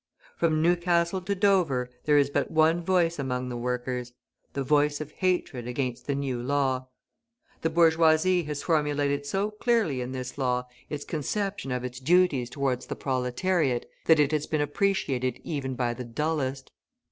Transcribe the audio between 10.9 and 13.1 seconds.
conception of its duties towards the